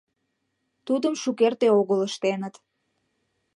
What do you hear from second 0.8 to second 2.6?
Тудым шукерте огыл ыштеныт...